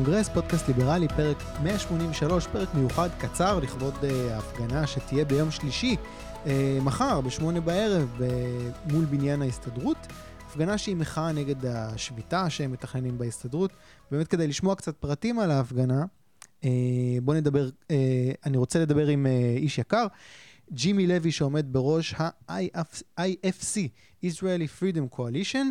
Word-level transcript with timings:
הקונגרס, 0.00 0.28
פודקאסט 0.28 0.68
ליברלי, 0.68 1.08
פרק 1.08 1.36
183, 1.62 2.46
פרק 2.46 2.74
מיוחד 2.74 3.08
קצר 3.18 3.58
לכבוד 3.58 3.94
uh, 3.94 4.06
ההפגנה 4.32 4.86
שתהיה 4.86 5.24
ביום 5.24 5.50
שלישי, 5.50 5.96
uh, 6.44 6.48
מחר, 6.82 7.20
בשמונה 7.20 7.60
בערב, 7.60 8.18
uh, 8.18 8.92
מול 8.92 9.04
בניין 9.04 9.42
ההסתדרות. 9.42 9.96
הפגנה 10.46 10.78
שהיא 10.78 10.96
מחאה 10.96 11.32
נגד 11.32 11.66
השביתה 11.66 12.50
שהם 12.50 12.72
מתכננים 12.72 13.18
בהסתדרות. 13.18 13.72
באמת 14.10 14.28
כדי 14.28 14.46
לשמוע 14.46 14.74
קצת 14.74 14.96
פרטים 14.96 15.38
על 15.38 15.50
ההפגנה, 15.50 16.04
בואו 17.22 17.36
נדבר, 17.36 17.68
אני 18.46 18.56
רוצה 18.56 18.78
לדבר 18.78 19.06
עם 19.06 19.26
איש 19.56 19.78
יקר, 19.78 20.06
ג'ימי 20.72 21.06
לוי 21.06 21.32
שעומד 21.32 21.66
בראש 21.72 22.14
ה-IFC, 22.18 23.76
Israeli 24.24 24.80
Freedom 24.80 25.16
Coalition. 25.16 25.66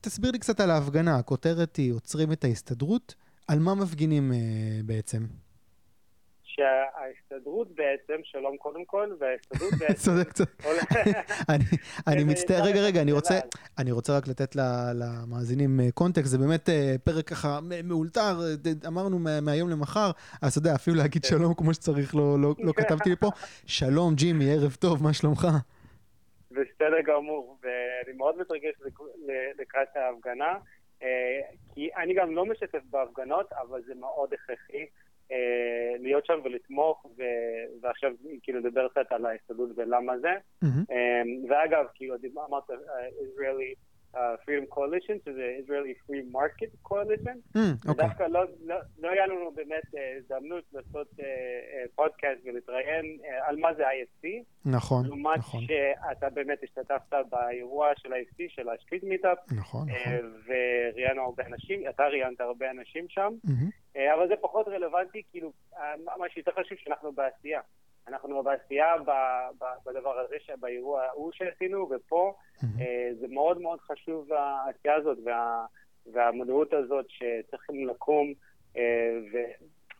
תסביר 0.00 0.30
לי 0.30 0.38
קצת 0.38 0.60
על 0.60 0.70
ההפגנה, 0.70 1.16
הכותרת 1.16 1.76
היא 1.76 1.92
עוצרים 1.92 2.32
את 2.32 2.44
ההסתדרות, 2.44 3.14
על 3.48 3.58
מה 3.58 3.74
מפגינים 3.74 4.32
uh, 4.32 4.34
בעצם? 4.86 5.22
שההסתדרות 6.44 7.68
בעצם, 7.68 8.20
שלום 8.24 8.56
קודם 8.56 8.84
כל, 8.84 9.08
וההסתדרות 9.20 9.72
בעצם... 9.78 9.94
צודק, 10.04 10.32
צודק. 10.32 10.62
אני 12.06 12.24
מצטער, 12.24 12.62
רגע, 12.62 12.80
רגע, 12.80 13.02
אני 13.02 13.12
רוצה, 13.12 13.40
אני 13.78 13.92
רוצה 13.92 14.16
רק 14.16 14.28
לתת 14.28 14.56
למאזינים 14.94 15.80
קונטקסט, 15.94 16.30
זה 16.30 16.38
באמת 16.38 16.68
פרק 17.04 17.26
ככה 17.26 17.58
מאולתר, 17.84 18.40
אמרנו 18.86 19.18
מהיום 19.42 19.70
למחר, 19.70 20.10
אז 20.42 20.50
אתה 20.50 20.58
יודע, 20.58 20.74
אפילו 20.74 20.96
להגיד 20.96 21.24
שלום 21.24 21.54
כמו 21.54 21.74
שצריך, 21.74 22.14
לא 22.14 22.72
כתבתי 22.76 23.10
לי 23.10 23.16
פה. 23.16 23.30
שלום, 23.66 24.14
ג'ימי, 24.14 24.52
ערב 24.52 24.76
טוב, 24.80 25.02
מה 25.02 25.12
שלומך? 25.12 25.48
בסדר 26.52 27.00
גמור, 27.00 27.58
ואני 27.62 28.16
מאוד 28.16 28.38
מתרגש 28.38 28.74
לקראת 29.58 29.96
ההפגנה, 29.96 30.58
כי 31.74 31.94
אני 31.96 32.14
גם 32.14 32.34
לא 32.34 32.46
משתף 32.46 32.82
בהפגנות, 32.90 33.52
אבל 33.52 33.82
זה 33.82 33.94
מאוד 33.94 34.32
הכרחי. 34.34 34.86
להיות 35.98 36.26
שם 36.26 36.40
ולתמוך, 36.44 37.06
ועכשיו 37.80 38.12
כאילו 38.42 38.60
לדבר 38.60 38.88
קצת 38.88 39.12
על 39.12 39.26
ההסתדרות 39.26 39.70
ולמה 39.76 40.18
זה. 40.18 40.32
ואגב, 41.48 41.86
כאילו 41.94 42.14
אמרת, 42.48 42.70
Israeli 42.70 43.74
Freedom 44.14 44.74
Coalition, 44.74 45.18
שזה 45.24 45.56
Israeli 45.64 46.10
Free 46.10 46.34
Market 46.34 46.90
Coalition. 46.90 47.58
ודווקא 47.90 48.26
לא 48.98 49.10
היה 49.10 49.26
לנו 49.26 49.52
באמת 49.54 49.82
הזדמנות 50.16 50.64
לעשות 50.72 51.08
פודקאסט 51.94 52.40
ולהתראיין 52.44 53.18
על 53.40 53.56
מה 53.56 53.74
זה 53.74 53.82
IFC. 53.88 54.28
נכון, 54.64 55.06
לעומת 55.06 55.40
שאתה 55.40 56.30
באמת 56.30 56.58
השתתפת 56.62 57.14
באירוע 57.30 57.88
של 57.96 58.12
ה-IFC, 58.12 58.44
של 58.48 58.68
ה-Street 58.68 59.04
Meetup. 59.04 59.54
נכון, 59.56 59.88
נכון. 59.88 60.42
וראיינו 60.46 61.22
הרבה 61.22 61.46
אנשים, 61.46 61.88
אתה 61.88 62.06
ראיינת 62.06 62.40
הרבה 62.40 62.70
אנשים 62.70 63.06
שם. 63.08 63.32
אבל 63.96 64.28
זה 64.28 64.34
פחות 64.40 64.68
רלוונטי, 64.68 65.22
כאילו, 65.30 65.52
מה 66.18 66.28
שיותר 66.28 66.52
חשוב 66.52 66.78
שאנחנו 66.78 67.12
בעשייה. 67.12 67.60
אנחנו 68.08 68.42
בעשייה 68.42 68.94
בדבר 69.86 70.18
הזה, 70.18 70.36
באירוע 70.60 71.02
ההוא 71.02 71.32
שעשינו, 71.32 71.88
ופה 71.90 72.34
זה 73.20 73.28
מאוד 73.28 73.60
מאוד 73.60 73.80
חשוב 73.80 74.32
העשייה 74.32 74.94
הזאת 74.94 75.18
והמודעות 76.06 76.72
הזאת 76.72 77.06
שצריכים 77.08 77.88
לקום, 77.88 78.32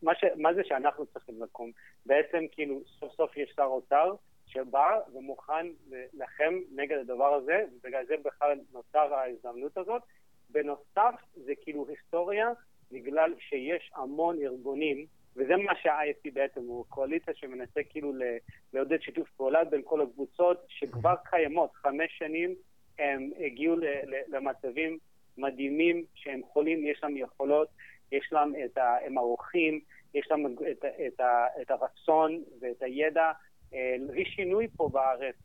ומה 0.02 0.54
זה 0.54 0.64
שאנחנו 0.64 1.06
צריכים 1.06 1.42
לקום? 1.42 1.70
בעצם 2.06 2.44
כאילו 2.52 2.80
סוף 2.84 3.12
סוף 3.12 3.36
יש 3.36 3.52
שר 3.56 3.64
אוצר 3.64 4.14
שבא 4.46 5.00
ומוכן 5.12 5.66
להילחם 5.90 6.54
נגד 6.74 6.98
הדבר 6.98 7.34
הזה, 7.34 7.64
ובגלל 7.72 8.06
זה 8.06 8.14
בכלל 8.24 8.58
נוצר 8.72 9.14
ההזדמנות 9.14 9.78
הזאת. 9.78 10.02
בנוסף, 10.50 11.14
זה 11.34 11.52
כאילו 11.62 11.86
היסטוריה 11.88 12.48
בגלל 12.92 13.34
שיש 13.38 13.90
המון 13.94 14.38
ארגונים, 14.42 15.06
וזה 15.36 15.56
מה 15.56 15.72
שה-ISP 15.82 16.30
בעצם 16.32 16.60
הוא, 16.60 16.84
קואליציה 16.88 17.34
שמנסה 17.34 17.80
כאילו 17.90 18.12
לעודד 18.72 19.02
שיתוף 19.02 19.28
פעולה 19.36 19.64
בין 19.64 19.80
כל 19.84 20.00
הקבוצות 20.02 20.66
שכבר 20.68 21.14
קיימות, 21.30 21.70
חמש 21.74 22.18
שנים 22.18 22.54
הם 22.98 23.30
הגיעו 23.46 23.76
למצבים 24.28 24.98
מדהימים 25.38 26.04
שהם 26.14 26.40
חולים, 26.52 26.86
יש 26.86 27.00
להם 27.02 27.16
יכולות, 27.16 27.68
יש 28.12 28.28
להם 28.32 28.52
את 28.64 28.78
ה... 28.78 28.96
הם 29.06 29.18
ערוכים, 29.18 29.80
יש 30.14 30.26
להם 30.30 30.46
את, 30.70 30.84
את, 31.06 31.20
את 31.62 31.70
הרצון 31.70 32.42
ואת 32.60 32.82
הידע 32.82 33.32
להביא 33.72 34.24
שינוי 34.24 34.68
פה 34.76 34.88
בארץ 34.92 35.36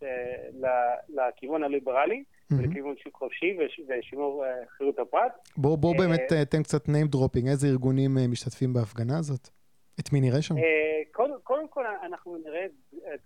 לכיוון 1.09 1.63
הליברלי. 1.63 2.23
לכיוון 2.51 2.95
שוק 3.03 3.15
חופשי 3.15 3.57
ושימור 3.87 4.43
חירות 4.77 4.99
הפרט. 4.99 5.31
בואו 5.57 5.77
בוא 5.77 5.97
באמת 5.97 6.33
תן 6.49 6.63
קצת 6.63 6.85
name 6.85 7.15
dropping, 7.15 7.47
איזה 7.47 7.67
ארגונים 7.67 8.11
משתתפים 8.31 8.73
בהפגנה 8.73 9.17
הזאת? 9.19 9.49
את 9.99 10.13
מי 10.13 10.21
נראה 10.21 10.41
שם? 10.41 10.55
קודם 11.43 11.67
כל 11.67 11.85
אנחנו 12.03 12.37
נראה 12.37 12.65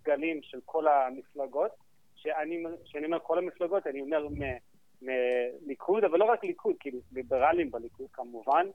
דגלים 0.02 0.40
של 0.42 0.58
כל 0.64 0.88
המפלגות, 0.88 1.70
שאני 2.14 3.04
אומר 3.04 3.18
כל 3.22 3.38
המפלגות, 3.38 3.86
אני 3.86 4.00
אומר 4.00 4.28
מליכוד, 5.02 6.04
אבל 6.04 6.18
לא 6.18 6.24
רק 6.24 6.44
ליכוד, 6.44 6.74
כאילו 6.80 6.98
ליברלים 7.12 7.70
בליכוד 7.70 8.06
כמובן, 8.12 8.66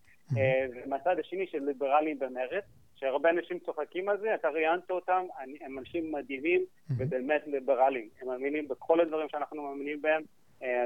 ומהצד 0.70 1.20
השני 1.20 1.48
של 1.48 1.64
ליברלים 1.64 2.20
במרץ, 2.20 2.64
שהרבה 2.96 3.30
אנשים 3.30 3.60
צוחקים 3.60 4.10
על 4.10 4.18
זה, 4.18 4.36
אתה 4.36 4.50
ראיינת 4.50 4.92
אותם, 4.92 5.26
הם 5.62 5.80
אנשים 5.80 6.12
מדהימים 6.12 6.66
ובאמת 6.98 7.42
ליברלים. 7.48 8.10
הם 8.22 8.28
מאמינים 8.28 8.68
בכל 8.68 9.00
הדברים 9.00 9.30
שאנחנו 9.30 9.64
מאמינים 9.64 10.02
בהם. 10.02 10.24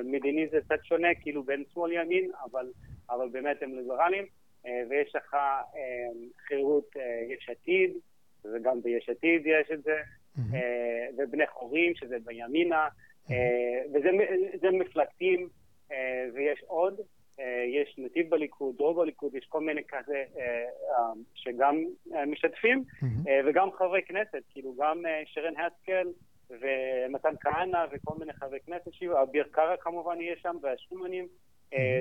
מדיני 0.04 0.48
זה 0.48 0.60
קצת 0.62 0.84
שונה, 0.84 1.08
כאילו 1.22 1.44
בין 1.44 1.64
שמאל 1.74 1.92
ימין, 1.92 2.32
אבל, 2.44 2.72
אבל 3.10 3.30
באמת 3.30 3.64
הם 3.64 3.76
ליברלים. 3.76 4.26
ויש 4.66 5.16
לך 5.16 5.36
חירות 6.48 6.96
יש 7.30 7.50
עתיד, 7.50 7.92
וגם 8.46 8.82
ביש 8.82 9.10
עתיד 9.10 9.42
יש 9.46 9.72
את 9.74 9.84
זה, 9.84 9.98
ובני 11.18 11.48
חורים, 11.48 11.96
שזה 11.96 12.18
בימינה, 12.26 12.88
וזה 13.94 14.72
מפלגתים, 14.72 15.50
ויש 16.34 16.64
עוד. 16.68 17.02
יש 17.68 17.96
נתיב 17.98 18.30
בליכוד, 18.30 18.78
דרוב 18.78 19.02
בליכוד, 19.02 19.36
יש 19.36 19.46
כל 19.46 19.62
מיני 19.62 19.82
כזה 19.88 20.24
שגם 21.36 21.86
משתתפים, 22.28 22.84
וגם 23.46 23.72
חברי 23.72 24.02
כנסת, 24.02 24.44
כאילו 24.50 24.76
גם 24.76 25.04
שרן 25.26 25.54
השכל 25.58 26.08
ומתן 26.50 27.34
כהנא 27.42 27.86
וכל 27.92 28.14
מיני 28.20 28.34
חברי 28.34 28.60
כנסת 28.60 28.94
שיהיו, 28.94 29.22
אביר 29.22 29.48
קארה 29.52 29.78
כמובן 29.78 30.22
יהיה 30.22 30.36
שם, 30.42 30.56
והשומנים. 30.62 31.28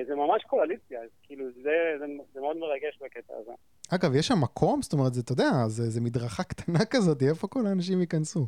זה 0.07 0.15
ממש 0.15 0.43
קואליציה, 0.43 0.99
כאילו 1.23 1.45
זה, 1.51 1.95
זה, 1.99 2.05
זה 2.33 2.41
מאוד 2.41 2.57
מרגש 2.57 2.99
בקטע 3.01 3.33
הזה. 3.37 3.51
אגב, 3.95 4.15
יש 4.15 4.27
שם 4.27 4.41
מקום? 4.43 4.81
זאת 4.81 4.93
אומרת, 4.93 5.13
זה, 5.13 5.21
אתה 5.21 5.31
יודע, 5.31 5.51
זה, 5.67 5.83
זה 5.83 6.01
מדרכה 6.01 6.43
קטנה 6.43 6.79
כזאת, 6.93 7.21
איפה 7.29 7.47
כל 7.47 7.65
האנשים 7.65 8.01
ייכנסו? 8.01 8.47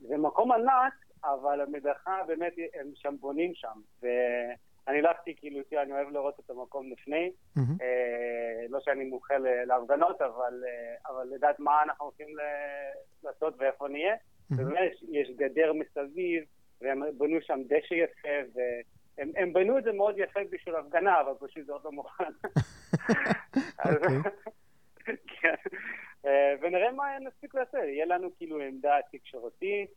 זה 0.00 0.16
מקום 0.16 0.52
ענק, 0.52 0.94
אבל 1.24 1.60
המדרכה 1.60 2.16
באמת, 2.26 2.52
הם 2.80 2.86
שם 2.94 3.14
בונים 3.20 3.52
שם, 3.54 3.80
ואני 4.02 4.98
הלכתי, 4.98 5.34
כאילו, 5.36 5.62
תראה, 5.70 5.82
אני 5.82 5.92
אוהב 5.92 6.08
לראות 6.08 6.40
את 6.40 6.50
המקום 6.50 6.92
לפני, 6.92 7.30
mm-hmm. 7.30 7.60
אה, 7.82 8.66
לא 8.68 8.78
שאני 8.80 9.04
מומחה 9.04 9.34
להפגנות, 9.66 10.22
אבל, 10.22 10.64
אבל 11.06 11.28
לדעת 11.34 11.60
מה 11.60 11.82
אנחנו 11.82 12.04
הולכים 12.04 12.28
לעשות 13.24 13.54
ואיפה 13.58 13.88
נהיה, 13.88 14.14
mm-hmm. 14.14 14.56
באמת, 14.56 14.92
יש 15.08 15.30
גדר 15.36 15.72
מסביב, 15.72 16.44
והם 16.80 17.02
בנו 17.18 17.36
שם 17.40 17.60
דשא 17.66 17.94
יפה, 17.94 18.28
ו... 18.54 18.60
הם, 19.36 19.42
הם 19.42 19.52
בנו 19.52 19.78
את 19.78 19.84
זה 19.84 19.92
מאוד 19.92 20.18
יפה 20.18 20.40
בשביל 20.50 20.76
הפגנה, 20.76 21.20
אבל 21.20 21.32
פשוט 21.40 21.66
זה 21.66 21.72
עוד 21.72 21.84
לא 21.84 21.92
מוכן. 21.92 22.24
כן. 25.40 25.54
ונראה 26.60 26.92
מה 26.92 27.18
נספיק 27.20 27.54
לעשות. 27.54 27.74
יהיה 27.74 28.06
לנו 28.06 28.28
כאילו 28.36 28.60
עמדה 28.60 28.96
תקשורתית, 29.12 29.90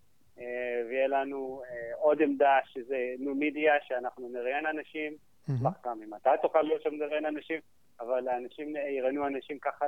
ויהיה 0.89 1.07
לנו 1.07 1.61
עוד 1.95 2.21
עמדה 2.21 2.57
שזה 2.65 3.13
ניו-מידיה, 3.19 3.73
שאנחנו 3.87 4.29
נראיין 4.29 4.65
אנשים. 4.65 5.13
אשמח 5.55 5.73
גם 5.85 6.01
אם 6.03 6.13
אתה 6.13 6.31
תוכל 6.41 6.61
להיות 6.61 6.81
שם 6.81 6.95
לראיין 6.95 7.25
אנשים, 7.25 7.59
אבל 7.99 8.27
האנשים 8.27 8.75
יראיינו 8.75 9.27
אנשים 9.27 9.59
ככה. 9.59 9.85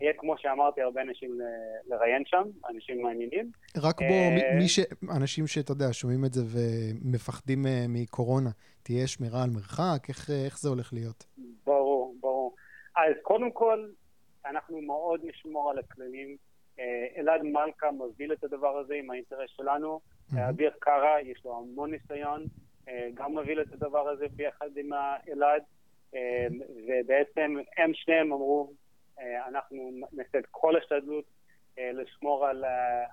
יהיה 0.00 0.12
כמו 0.18 0.38
שאמרתי, 0.38 0.82
הרבה 0.82 1.02
אנשים 1.02 1.38
לראיין 1.86 2.22
שם, 2.26 2.42
אנשים 2.70 3.02
מעניינים. 3.02 3.50
רק 3.76 4.00
בוא, 4.00 4.30
מי 4.58 4.68
ש... 4.68 4.80
אנשים 5.16 5.46
שאתה 5.46 5.72
יודע, 5.72 5.92
שומעים 5.92 6.24
את 6.24 6.32
זה 6.32 6.42
ומפחדים 6.52 7.66
מקורונה, 7.88 8.50
תהיה 8.82 9.06
שמירה 9.06 9.42
על 9.42 9.50
מרחק? 9.50 10.08
איך, 10.08 10.30
איך 10.46 10.58
זה 10.58 10.68
הולך 10.68 10.92
להיות? 10.92 11.24
ברור, 11.66 12.14
ברור. 12.20 12.54
אז 12.96 13.12
קודם 13.22 13.50
כל, 13.50 13.88
אנחנו 14.46 14.80
מאוד 14.80 15.20
נשמור 15.24 15.70
על 15.70 15.78
הכללים. 15.78 16.36
אלעד 17.16 17.42
מלכה 17.42 17.90
מוביל 17.90 18.32
את 18.32 18.44
הדבר 18.44 18.78
הזה 18.78 18.94
עם 18.94 19.10
האינטרס 19.10 19.50
שלנו. 19.56 20.00
אביר 20.48 20.70
קארה, 20.78 21.22
יש 21.22 21.42
לו 21.44 21.58
המון 21.58 21.90
ניסיון, 21.90 22.44
גם 23.14 23.32
מוביל 23.32 23.60
את 23.60 23.72
הדבר 23.72 24.08
הזה 24.08 24.26
ביחד 24.36 24.66
עם 24.76 24.90
אלעד. 25.28 25.62
ובעצם 26.88 27.56
הם 27.76 27.90
שניהם 27.94 28.32
אמרו, 28.32 28.72
אנחנו 29.18 29.90
נעשה 30.12 30.38
את 30.38 30.46
כל 30.50 30.76
השתדלות 30.76 31.24
לשמור 31.78 32.46
על, 32.46 32.64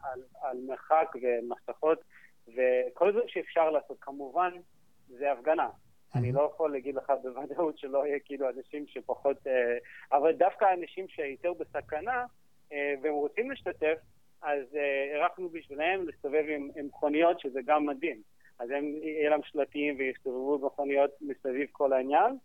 על, 0.04 0.24
על 0.42 0.58
מרחק 0.68 1.16
ומסכות 1.22 2.04
וכל 2.48 3.14
זה 3.14 3.20
שאפשר 3.28 3.70
לעשות. 3.70 3.98
כמובן, 4.02 4.52
זה 5.08 5.32
הפגנה. 5.32 5.70
אני 6.16 6.32
לא 6.32 6.52
יכול 6.54 6.72
להגיד 6.72 6.96
לך 6.96 7.12
בוודאות 7.24 7.78
שלא 7.78 8.08
יהיה 8.08 8.20
כאילו 8.20 8.50
אנשים 8.50 8.88
שפחות... 8.88 9.38
אבל 10.12 10.32
דווקא 10.32 10.66
אנשים 10.74 11.08
שיותר 11.08 11.54
בסכנה 11.54 12.26
והם 12.72 13.14
רוצים 13.14 13.50
להשתתף, 13.50 13.98
אז 14.42 14.76
אירחנו 15.14 15.50
בשבילם 15.50 16.06
להסתובב 16.06 16.44
עם 16.48 16.70
מכוניות, 16.86 17.40
שזה 17.40 17.60
גם 17.66 17.86
מדהים. 17.86 18.22
אז 18.60 18.70
הם, 18.70 18.86
יהיה 19.02 19.30
להם 19.30 19.44
שלטים 19.44 19.96
ויסתובבו 19.98 20.58
במכוניות 20.58 21.12
מסביב 21.22 21.68
כל 21.72 21.94
העניין. 21.94 22.38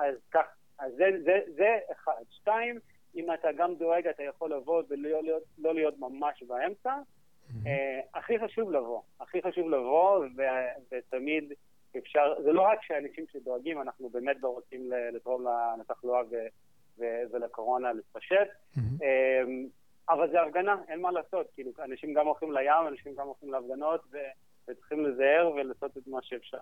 אז 0.00 0.14
כך, 0.30 0.46
אז 0.78 0.92
זה, 0.96 1.10
זה, 1.24 1.38
זה 1.56 1.78
אחד. 1.92 2.12
שתיים, 2.30 2.78
אם 3.16 3.34
אתה 3.34 3.48
גם 3.52 3.74
דואג, 3.74 4.06
אתה 4.06 4.22
יכול 4.22 4.52
לבוא 4.52 4.82
ולא 4.88 5.22
להיות, 5.22 5.42
לא 5.58 5.74
להיות 5.74 5.98
ממש 5.98 6.42
באמצע. 6.42 6.94
Mm-hmm. 6.94 7.68
הכי 8.14 8.38
חשוב 8.38 8.72
לבוא, 8.72 9.02
הכי 9.20 9.42
חשוב 9.42 9.70
לבוא, 9.70 10.26
ותמיד 10.90 11.52
אפשר, 11.98 12.42
זה 12.42 12.52
לא 12.52 12.62
רק 12.62 12.82
שאנשים 12.82 13.24
שדואגים, 13.32 13.80
אנחנו 13.80 14.08
באמת 14.08 14.36
לא 14.42 14.48
רוצים 14.48 14.90
לתרום 15.12 15.46
לתחלואה 15.80 16.22
ולקורונה 16.98 17.92
להתפשט, 17.92 18.48
mm-hmm. 18.76 19.04
אבל 20.08 20.30
זה 20.30 20.42
הפגנה, 20.42 20.76
אין 20.88 21.00
מה 21.00 21.10
לעשות, 21.12 21.50
כאילו, 21.54 21.70
אנשים 21.84 22.14
גם 22.14 22.26
הולכים 22.26 22.52
לים, 22.52 22.86
אנשים 22.88 23.14
גם 23.14 23.26
הולכים 23.26 23.50
להפגנות, 23.52 24.00
וצריכים 24.68 25.06
לזהר 25.06 25.50
ולעשות 25.50 25.96
את 25.96 26.06
מה 26.06 26.22
שאפשר. 26.22 26.58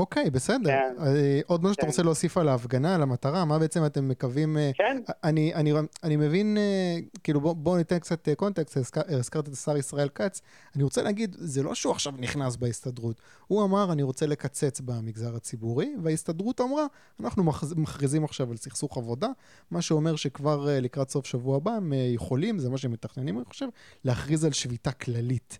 אוקיי, 0.00 0.30
בסדר. 0.30 0.70
כן. 0.70 0.94
אה, 1.02 1.40
עוד 1.46 1.62
משהו 1.62 1.74
שאתה 1.74 1.82
כן. 1.82 1.88
רוצה 1.88 2.02
להוסיף 2.02 2.36
על 2.38 2.48
ההפגנה, 2.48 2.94
על 2.94 3.02
המטרה? 3.02 3.44
מה 3.44 3.58
בעצם 3.58 3.86
אתם 3.86 4.08
מקווים... 4.08 4.58
אה, 4.58 4.70
כן. 4.74 5.02
אני, 5.24 5.54
אני, 5.54 5.72
אני 6.04 6.16
מבין, 6.16 6.56
אה, 6.56 6.98
כאילו 7.24 7.40
בואו 7.40 7.54
בוא 7.54 7.78
ניתן 7.78 7.98
קצת 7.98 8.28
קונטקסט, 8.36 8.76
הזכרת 9.08 9.48
את 9.48 9.52
השר 9.52 9.76
ישראל 9.76 10.08
כץ. 10.14 10.40
אני 10.74 10.82
רוצה 10.82 11.02
להגיד, 11.02 11.36
זה 11.38 11.62
לא 11.62 11.74
שהוא 11.74 11.92
עכשיו 11.92 12.12
נכנס 12.18 12.56
בהסתדרות. 12.56 13.20
הוא 13.46 13.64
אמר, 13.64 13.92
אני 13.92 14.02
רוצה 14.02 14.26
לקצץ 14.26 14.80
במגזר 14.80 15.36
הציבורי, 15.36 15.94
וההסתדרות 16.02 16.60
אמרה, 16.60 16.86
אנחנו 17.20 17.44
מכריזים 17.76 18.24
עכשיו 18.24 18.50
על 18.50 18.56
סכסוך 18.56 18.98
עבודה, 18.98 19.28
מה 19.70 19.82
שאומר 19.82 20.16
שכבר 20.16 20.68
לקראת 20.70 21.10
סוף 21.10 21.26
שבוע 21.26 21.56
הבא 21.56 21.70
הם 21.70 21.92
יכולים, 22.14 22.58
זה 22.58 22.70
מה 22.70 22.78
שהם 22.78 22.92
מתכננים, 22.92 23.36
אני 23.38 23.44
חושב, 23.44 23.66
להכריז 24.04 24.44
על 24.44 24.52
שביתה 24.52 24.92
כללית. 24.92 25.58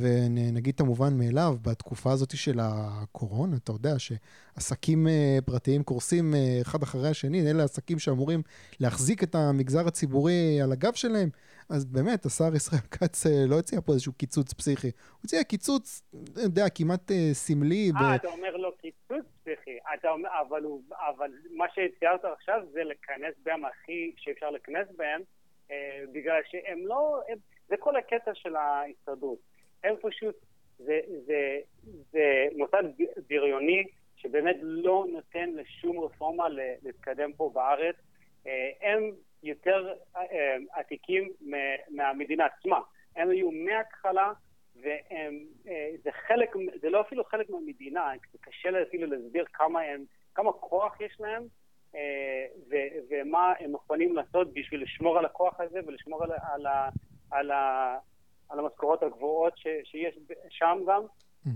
ונגיד 0.00 0.74
את 0.74 0.80
המובן 0.80 1.18
מאליו, 1.18 1.56
בתקופה 1.62 2.12
הזאת 2.12 2.36
של 2.36 2.58
הקורונה, 2.62 3.56
אתה 3.56 3.72
יודע 3.72 3.94
שעסקים 3.98 5.08
אה, 5.08 5.38
פרטיים 5.46 5.82
קורסים 5.82 6.34
אה, 6.34 6.58
אחד 6.62 6.82
אחרי 6.82 7.08
השני, 7.08 7.50
אלה 7.50 7.64
עסקים 7.64 7.98
שאמורים 7.98 8.42
להחזיק 8.80 9.22
את 9.22 9.34
המגזר 9.34 9.86
הציבורי 9.86 10.60
על 10.62 10.72
הגב 10.72 10.92
שלהם, 10.94 11.28
אז 11.70 11.84
באמת, 11.84 12.26
השר 12.26 12.54
ישראל 12.56 12.80
כץ 12.94 13.26
אה, 13.26 13.32
לא 13.48 13.58
הציע 13.58 13.80
פה 13.80 13.92
איזשהו 13.92 14.12
קיצוץ 14.12 14.52
פסיכי. 14.52 14.86
הוא 14.86 15.20
הציע 15.24 15.44
קיצוץ, 15.44 16.02
אתה 16.32 16.40
יודע, 16.40 16.64
כמעט 16.74 17.10
סמלי. 17.32 17.90
אה, 17.96 18.12
ב... 18.12 18.14
אתה 18.14 18.28
אומר 18.28 18.56
לו 18.56 18.76
קיצוץ 18.76 19.24
פסיכי, 19.42 19.78
אומר, 20.04 20.28
אבל, 20.48 20.62
אבל 21.08 21.30
מה 21.50 21.66
שציירת 21.68 22.24
עכשיו 22.24 22.60
זה 22.72 22.84
לכנס 22.84 23.34
בהם 23.42 23.64
הכי 23.64 24.12
שאפשר 24.16 24.50
לכנס 24.50 24.88
בהם, 24.96 25.20
אה, 25.70 26.04
בגלל 26.12 26.40
שהם 26.50 26.86
לא, 26.86 27.20
הם, 27.28 27.38
זה 27.68 27.76
כל 27.78 27.96
הקטע 27.96 28.30
של 28.34 28.56
ההסתדרות. 28.56 29.38
הם 29.84 29.94
פשוט, 30.02 30.36
זה, 30.78 31.00
זה, 31.26 31.58
זה 32.12 32.46
מוסד 32.56 32.82
בריוני 33.28 33.84
שבאמת 34.16 34.56
לא 34.60 35.06
נותן 35.12 35.50
לשום 35.50 36.00
רפורמה 36.00 36.48
להתקדם 36.82 37.32
פה 37.32 37.50
בארץ. 37.54 37.96
אה, 38.46 38.70
הם 38.80 39.10
יותר 39.42 39.94
אה, 40.16 40.56
עתיקים 40.72 41.32
מהמדינה 41.90 42.44
עצמה. 42.46 42.80
הם 43.16 43.30
היו 43.30 43.50
מההתחלה, 43.50 44.32
וזה 44.76 44.96
אה, 46.08 46.12
חלק, 46.26 46.50
זה 46.80 46.90
לא 46.90 47.00
אפילו 47.00 47.24
חלק 47.24 47.50
מהמדינה, 47.50 48.10
זה 48.32 48.38
קשה 48.40 48.82
אפילו 48.88 49.06
להסביר 49.06 49.44
כמה, 49.52 49.80
הם, 49.80 50.04
כמה 50.34 50.52
כוח 50.52 51.00
יש 51.00 51.16
להם. 51.20 51.42
ו- 52.70 52.98
ומה 53.10 53.52
הם 53.58 53.70
מוכנים 53.70 54.16
לעשות 54.16 54.52
בשביל 54.52 54.82
לשמור 54.82 55.18
על 55.18 55.24
הכוח 55.24 55.60
הזה 55.60 55.80
ולשמור 55.86 56.24
על, 56.24 56.30
על, 56.32 56.66
על, 57.30 57.50
על 58.48 58.58
המשכורות 58.58 59.02
הגבוהות 59.02 59.58
ש, 59.58 59.66
שיש 59.84 60.18
שם 60.48 60.78
גם, 60.86 61.02
mm-hmm. 61.02 61.50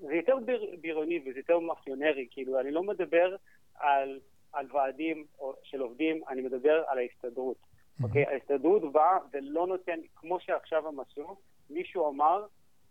וזה 0.00 0.14
יותר 0.14 0.36
בריוני 0.80 1.20
וזה 1.26 1.38
יותר 1.38 1.58
מאפיונרי, 1.58 2.26
כאילו, 2.30 2.60
אני 2.60 2.70
לא 2.70 2.82
מדבר 2.82 3.36
על, 3.74 4.20
על 4.52 4.66
ועדים 4.72 5.24
של 5.62 5.80
עובדים, 5.80 6.22
אני 6.28 6.42
מדבר 6.42 6.84
על 6.86 6.98
ההסתדרות. 6.98 7.56
Mm-hmm. 7.56 8.04
אוקיי? 8.04 8.24
ההסתדרות 8.26 8.92
באה 8.92 9.18
ולא 9.32 9.66
נותן, 9.66 9.98
כמו 10.16 10.40
שעכשיו 10.40 10.88
הם 10.88 11.00
עשו, 11.00 11.36
מישהו 11.70 12.08
אמר, 12.08 12.46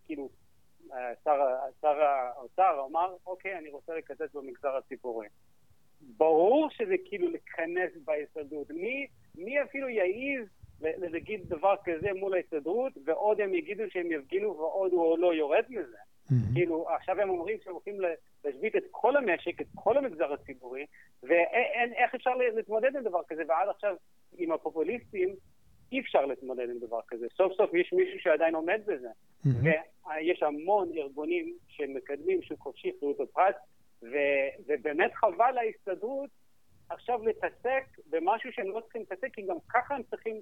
כאילו, 0.05 0.29
שר, 1.23 1.39
שר 1.81 2.01
האוצר 2.01 2.85
אמר, 2.89 3.15
אוקיי, 3.25 3.57
אני 3.57 3.69
רוצה 3.69 3.95
לקצץ 3.95 4.33
במגזר 4.33 4.75
הציבורי. 4.75 5.27
ברור 6.01 6.69
שזה 6.69 6.95
כאילו 7.05 7.27
לכנס 7.31 7.91
בהסתדרות. 8.05 8.71
מי, 8.71 9.07
מי 9.35 9.61
אפילו 9.61 9.89
יעז 9.89 10.47
להגיד 10.81 11.49
דבר 11.49 11.75
כזה 11.83 12.13
מול 12.13 12.33
ההסתדרות, 12.33 12.93
ועוד 13.05 13.41
הם 13.41 13.53
יגידו 13.53 13.83
שהם 13.89 14.11
יפגינו 14.11 14.57
ועוד 14.57 14.91
הוא 14.91 15.19
לא 15.19 15.33
יורד 15.33 15.63
מזה. 15.69 15.97
Mm-hmm. 15.97 16.53
כאילו, 16.53 16.89
עכשיו 16.89 17.21
הם 17.21 17.29
אומרים 17.29 17.57
שהם 17.63 17.73
הולכים 17.73 17.97
להשבית 18.45 18.75
את 18.75 18.83
כל 18.91 19.17
המשק, 19.17 19.61
את 19.61 19.67
כל 19.75 19.97
המגזר 19.97 20.33
הציבורי, 20.33 20.85
ואיך 21.23 22.15
אפשר 22.15 22.35
להתמודד 22.35 22.95
עם 22.95 23.03
דבר 23.03 23.21
כזה, 23.27 23.43
ועד 23.47 23.69
עכשיו 23.69 23.95
עם 24.37 24.51
הפופוליסטים 24.51 25.35
אי 25.91 25.99
אפשר 25.99 26.25
להתמודד 26.25 26.69
עם 26.69 26.79
דבר 26.79 26.99
כזה. 27.07 27.27
סוף 27.37 27.53
סוף 27.53 27.73
יש 27.73 27.93
מישהו 27.93 28.19
שעדיין 28.19 28.55
עומד 28.55 28.81
בזה. 28.85 29.07
Mm-hmm. 29.07 29.67
ויש 30.05 30.43
המון 30.43 30.91
ארגונים 30.97 31.53
שמקדמים 31.67 32.41
שוק 32.41 32.59
חופשי, 32.59 32.91
חירות 32.99 33.19
הפרט, 33.19 33.55
ו- 34.01 34.49
ובאמת 34.67 35.13
חבל 35.13 35.51
להסתדרות 35.51 36.29
עכשיו 36.89 37.25
להתעסק 37.25 37.83
במשהו 38.09 38.51
שהם 38.51 38.71
לא 38.71 38.79
צריכים 38.79 39.01
להתעסק, 39.01 39.33
כי 39.33 39.41
גם 39.41 39.55
ככה 39.69 39.95
הם 39.95 40.03
צריכים 40.03 40.41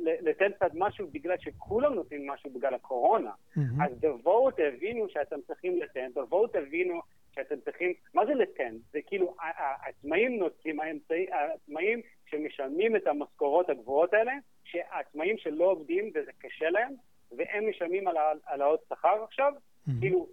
לתת 0.00 0.50
קצת 0.56 0.70
משהו 0.74 1.06
בגלל 1.12 1.36
שכולם 1.38 1.94
נותנים 1.94 2.26
משהו 2.26 2.50
בגלל 2.50 2.74
הקורונה. 2.74 3.30
Mm-hmm. 3.30 3.60
אז 3.84 3.90
תבואו 4.00 4.50
תבינו 4.50 5.08
שאתם 5.08 5.36
צריכים 5.46 5.80
לתת, 5.82 6.00
תבואו 6.14 6.46
תבינו 6.46 7.00
שאתם 7.34 7.60
צריכים, 7.64 7.92
מה 8.14 8.26
זה 8.26 8.34
לתן? 8.34 8.74
זה 8.92 8.98
כאילו, 9.06 9.34
העצמאים 9.40 10.38
נותנים, 10.38 10.80
העצמאים 11.30 12.00
שמשלמים 12.26 12.96
את 12.96 13.06
המשכורות 13.06 13.70
הגבוהות 13.70 14.14
האלה, 14.14 14.32
שהעצמאים 14.64 15.38
שלא 15.38 15.64
עובדים 15.64 16.10
וזה 16.14 16.30
קשה 16.38 16.70
להם, 16.70 16.94
והם 17.36 17.70
משלמים 17.70 18.08
על 18.08 18.16
העלאות 18.46 18.84
שכר 18.88 19.24
עכשיו, 19.24 19.52
mm-hmm. 19.52 19.92
כאילו, 20.00 20.28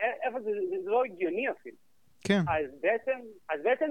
איפה 0.00 0.40
זה, 0.40 0.50
זה, 0.70 0.82
זה 0.84 0.90
לא 0.90 1.04
הגיוני 1.04 1.50
אפילו. 1.50 1.76
כן. 2.24 2.40
אז 2.48 2.80
בעצם, 2.80 3.20
אז 3.48 3.62
בעצם 3.62 3.86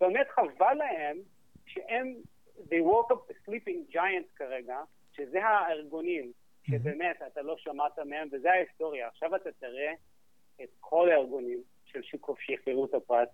באמת 0.00 0.26
חבל 0.28 0.74
להם 0.74 1.16
שהם 1.66 2.14
they 2.70 2.80
woke 2.80 3.10
up 3.12 3.28
the 3.28 3.34
sleeping 3.46 3.94
giants 3.94 4.36
כרגע, 4.36 4.78
שזה 5.12 5.44
הארגונים 5.44 6.32
שבאמת 6.70 7.22
אתה 7.26 7.42
לא 7.42 7.56
שמעת 7.58 7.98
מהם, 7.98 8.28
וזה 8.32 8.52
ההיסטוריה. 8.52 9.08
עכשיו 9.08 9.36
אתה 9.36 9.50
תראה 9.52 9.92
את 10.62 10.68
כל 10.80 11.10
הארגונים 11.10 11.58
של 11.84 12.02
שוק 12.02 12.24
חופשי, 12.24 12.56
חירות 12.56 12.94
הפרט, 12.94 13.28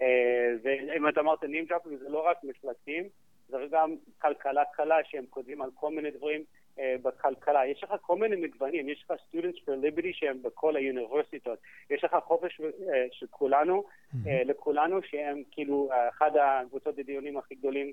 אה, 0.00 0.52
ואם 0.62 1.08
אתה 1.08 1.20
אמרת 1.20 1.42
dropping 1.42 1.96
זה 2.00 2.08
לא 2.08 2.26
רק 2.26 2.44
מפלטים, 2.44 3.08
זה 3.48 3.56
גם 3.70 3.96
כלכלה 4.18 4.64
קלה 4.64 4.96
שהם 5.04 5.24
כותבים 5.30 5.62
על 5.62 5.70
כל 5.74 5.90
מיני 5.90 6.10
דברים 6.10 6.44
אה, 6.78 6.96
בכלכלה. 7.02 7.66
יש 7.66 7.84
לך 7.84 7.94
כל 8.00 8.16
מיני 8.16 8.36
מגוונים, 8.36 8.88
יש 8.88 9.04
לך 9.04 9.18
Students 9.20 9.58
for 9.58 9.72
Liberty 9.84 10.12
שהם 10.12 10.42
בכל 10.42 10.76
האוניברסיטות, 10.76 11.58
יש 11.90 12.04
לך 12.04 12.16
חופש 12.24 12.60
אה, 12.60 13.06
של 13.12 13.26
כולנו, 13.30 13.84
לכולנו 14.24 15.02
שהם 15.02 15.42
כאילו 15.50 15.90
אחד 16.08 16.30
הקבוצות 16.36 16.98
הדיונים 16.98 17.36
הכי 17.36 17.54
גדולים 17.54 17.92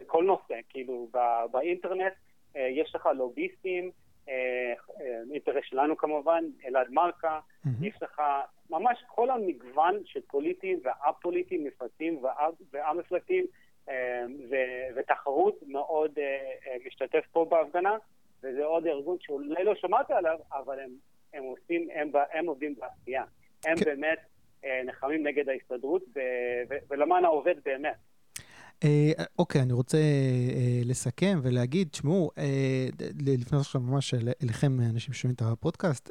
בכל 0.00 0.24
נושא, 0.24 0.54
כאילו 0.68 1.08
באינטרנט 1.50 2.12
אה, 2.56 2.68
יש 2.70 2.94
לך 2.94 3.08
לוביסטים, 3.16 3.90
אה, 4.28 4.72
אינטרס 5.32 5.64
שלנו 5.64 5.96
כמובן, 5.96 6.44
אלעד 6.66 6.86
מלכה, 6.90 7.40
יש 7.80 8.02
לך 8.02 8.22
ממש 8.70 9.04
כל 9.06 9.30
המגוון 9.30 10.00
של 10.04 10.20
פוליטיים 10.20 10.80
וא-פוליטיים, 10.84 11.64
מפלגתיים 11.64 12.22
וא-מפלגתיים, 12.72 13.46
ותחרות 14.96 15.62
מאוד 15.66 16.18
משתתף 16.86 17.24
פה 17.32 17.44
בהפגנה, 17.44 17.96
וזה 18.42 18.64
עוד 18.64 18.86
ארגון 18.86 19.16
שאולי 19.20 19.64
לא 19.64 19.74
שמעת 19.74 20.10
עליו, 20.10 20.38
אבל 20.52 20.80
הם, 20.80 20.90
הם 21.32 21.42
עושים, 21.42 21.88
הם, 21.94 22.10
הם 22.32 22.46
עובדים 22.46 22.74
בעשייה. 22.74 23.24
הם 23.66 23.76
כן. 23.76 23.84
באמת 23.84 24.18
נלחמים 24.84 25.26
נגד 25.26 25.48
ההסתדרות 25.48 26.02
ולמען 26.90 27.24
העובד 27.24 27.54
באמת. 27.64 27.96
אה, 28.84 29.12
אוקיי, 29.38 29.62
אני 29.62 29.72
רוצה 29.72 29.98
אה, 29.98 30.80
לסכם 30.84 31.40
ולהגיד, 31.42 31.88
תשמעו, 31.88 32.30
אה, 32.38 32.88
לפני 33.18 33.58
עכשיו 33.58 33.80
ממש 33.80 34.14
אליכם, 34.42 34.80
אנשים 34.80 35.14
ששומעים 35.14 35.34
את 35.34 35.42
הפודקאסט, 35.42 36.10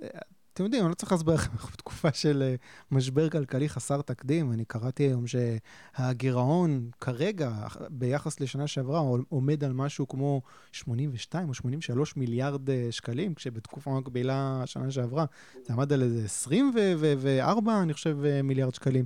אתם 0.57 0.65
יודעים, 0.65 0.83
אני 0.83 0.89
לא 0.89 0.95
צריך 0.95 1.11
להסביר 1.11 1.33
לכם, 1.33 1.51
אנחנו 1.53 1.69
בתקופה 1.69 2.13
של 2.13 2.43
אה, 2.43 2.55
משבר 2.91 3.29
כלכלי 3.29 3.69
חסר 3.69 4.01
תקדים. 4.01 4.51
אני 4.51 4.65
קראתי 4.65 5.03
היום 5.03 5.25
שהגירעון 5.27 6.89
כרגע, 7.01 7.51
ביחס 7.89 8.39
לשנה 8.39 8.67
שעברה, 8.67 9.01
עומד 9.29 9.63
על 9.63 9.73
משהו 9.73 10.07
כמו 10.07 10.41
82 10.71 11.49
או 11.49 11.53
83 11.53 12.15
מיליארד 12.15 12.69
אה, 12.69 12.87
שקלים, 12.91 13.33
כשבתקופה 13.33 13.91
מקבילה 13.91 14.63
שנה 14.65 14.91
שעברה 14.91 15.25
זה 15.65 15.73
עמד 15.73 15.93
על 15.93 16.01
איזה 16.01 16.25
24, 16.25 17.81
אני 17.81 17.93
חושב, 17.93 18.17
אה, 18.25 18.41
מיליארד 18.41 18.75
שקלים. 18.75 19.05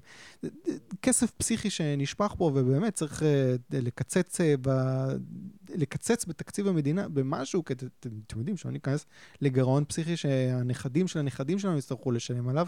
כסף 1.01 1.31
פסיכי 1.31 1.69
שנשפך 1.69 2.35
פה, 2.37 2.45
ובאמת 2.45 2.93
צריך 2.93 3.23
לקצץ, 3.71 4.39
ב... 4.61 4.69
לקצץ 5.75 6.25
בתקציב 6.25 6.67
המדינה 6.67 7.09
במשהו, 7.09 7.65
כי 7.65 7.73
אתם 7.73 8.39
יודעים, 8.39 8.57
שלא 8.57 8.71
ניכנס 8.71 9.05
לגירעון 9.41 9.85
פסיכי 9.85 10.17
שהנכדים 10.17 11.07
של 11.07 11.19
הנכדים... 11.19 11.40
הנכדים 11.41 11.59
שלנו 11.59 11.77
יצטרכו 11.77 12.11
לשלם 12.11 12.49
עליו. 12.49 12.67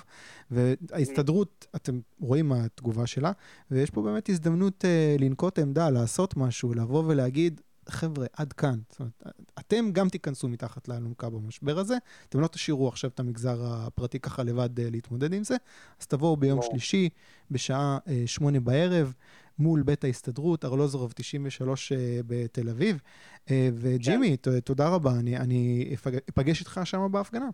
וההסתדרות, 0.52 1.68
אתם 1.76 2.00
רואים 2.20 2.50
מה 2.50 2.64
התגובה 2.64 3.08
שלה, 3.08 3.32
ויש 3.72 3.90
פה 3.90 4.02
באמת 4.02 4.30
הזדמנות 4.30 4.86
uh, 4.86 5.22
לנקוט 5.22 5.60
עמדה, 5.60 5.90
לעשות 5.90 6.38
משהו, 6.38 6.74
לבוא 6.74 7.04
ולהגיד, 7.08 7.62
חבר'ה, 7.90 8.26
עד 8.34 8.54
כאן. 8.54 8.80
זאת 8.90 9.00
אומרת, 9.00 9.24
אתם 9.60 9.92
גם 9.92 10.10
תיכנסו 10.10 10.48
מתחת 10.48 10.88
לאלונקה 10.88 11.30
במשבר 11.30 11.80
הזה, 11.80 11.98
אתם 12.30 12.40
לא 12.40 12.48
תשאירו 12.48 12.88
עכשיו 12.88 13.10
את 13.10 13.20
המגזר 13.20 13.60
הפרטי 13.66 14.20
ככה 14.20 14.44
לבד 14.44 14.80
uh, 14.80 14.82
להתמודד 14.92 15.34
עם 15.34 15.44
זה, 15.44 15.56
אז 16.02 16.08
תבואו 16.08 16.38
ביום 16.38 16.60
לא. 16.60 16.66
שלישי 16.70 17.10
בשעה 17.52 17.98
uh, 18.06 18.10
שמונה 18.26 18.60
בערב. 18.60 19.14
מול 19.60 19.84
בית 19.84 20.04
ההסתדרות, 20.04 20.66
ארלוזורוב 20.66 21.12
93 21.16 21.92
uh, 21.92 21.96
בתל 22.28 22.70
אביב. 22.70 23.02
וג'ימי, 23.50 24.38
כן. 24.42 24.60
תודה 24.60 24.90
רבה, 24.90 25.20
אני, 25.20 25.38
אני 25.38 25.94
אפגש 26.30 26.60
איתך 26.60 26.82
שם 26.84 27.08
בהפגנה. 27.12 27.50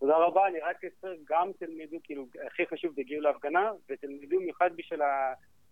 תודה 0.00 0.16
רבה, 0.16 0.46
אני 0.46 0.60
רק 0.60 0.84
אספר, 0.84 1.14
גם 1.28 1.50
תלמדו, 1.58 1.96
כאילו, 2.02 2.26
הכי 2.46 2.66
חשוב, 2.66 2.92
תגיעו 2.96 3.22
להפגנה, 3.22 3.72
ותלמדו 3.88 4.36
במיוחד 4.36 4.70
בשביל 4.76 5.00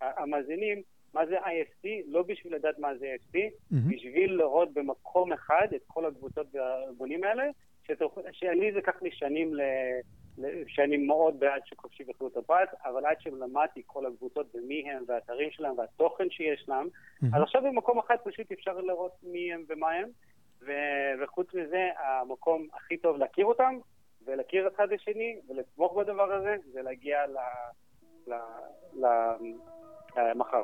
המאזינים, 0.01 0.83
מה 1.15 1.27
זה 1.27 1.39
IFC, 1.39 1.89
לא 2.07 2.23
בשביל 2.23 2.55
לדעת 2.55 2.79
מה 2.79 2.89
זה 2.99 3.07
IFC, 3.17 3.37
mm-hmm. 3.37 3.95
בשביל 3.95 4.33
לראות 4.33 4.73
במקום 4.75 5.33
אחד 5.33 5.69
את 5.77 5.83
כל 5.87 6.07
הקבוצות 6.07 6.47
והארגונים 6.53 7.25
האלה, 7.25 7.45
שתוך, 7.87 8.19
שאני 8.33 8.73
זה 8.73 8.79
לקח 8.79 9.03
לי 9.03 9.11
שנים, 9.13 9.55
ל, 9.55 9.61
ל, 10.39 10.65
שאני 10.67 10.97
מאוד 10.97 11.41
בעד 11.41 11.63
שוק 11.67 11.81
חופשי 11.81 12.05
וחירות 12.09 12.37
הפרט, 12.37 12.69
אבל 12.85 13.07
עד 13.07 13.21
שלמדתי 13.21 13.83
כל 13.87 14.07
הקבוצות 14.07 14.55
ומי 14.55 14.91
הם 14.91 15.05
והאתרים 15.09 15.51
שלהם 15.51 15.79
והתוכן 15.79 16.31
שיש 16.31 16.65
להם, 16.69 16.87
mm-hmm. 16.87 17.37
אז 17.37 17.43
עכשיו 17.43 17.63
במקום 17.63 17.99
אחד 17.99 18.17
פשוט 18.25 18.53
אפשר 18.53 18.81
לראות 18.81 19.13
מי 19.23 19.53
הם 19.53 19.65
ומה 19.69 19.91
הם, 19.91 20.09
ו, 20.63 20.73
וחוץ 21.23 21.55
מזה, 21.55 21.89
המקום 21.99 22.67
הכי 22.75 22.97
טוב 22.97 23.17
להכיר 23.17 23.47
אותם 23.47 23.79
ולהכיר 24.29 24.67
את 24.67 24.73
אחד 24.77 24.87
השני 24.95 25.37
ולתמוך 25.49 25.97
בדבר 25.97 26.33
הזה, 26.33 26.57
זה 26.73 26.83
להגיע 26.83 27.19
למחר. 30.17 30.63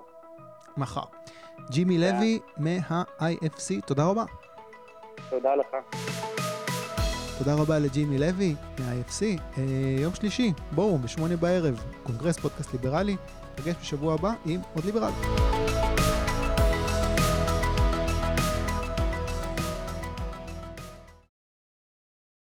מחר. 0.76 1.04
ג'ימי 1.70 1.98
לוי 1.98 2.38
מה-IFC, 2.56 3.86
תודה 3.86 4.02
רבה. 4.06 4.24
תודה 5.30 5.54
לך. 5.54 5.76
תודה 7.38 7.52
רבה 7.62 7.78
לג'ימי 7.78 8.18
לוי 8.18 8.54
מה-IFC. 8.78 9.40
אה, 9.58 9.62
יום 10.02 10.14
שלישי, 10.14 10.52
בואו, 10.74 10.98
בשמונה 10.98 11.36
בערב, 11.36 11.74
קונגרס 12.02 12.38
פודקאסט 12.38 12.72
ליברלי. 12.72 13.16
נפגש 13.58 13.74
בשבוע 13.80 14.14
הבא 14.14 14.30
עם 14.46 14.60
עוד 14.74 14.84
ליברל. 14.84 15.53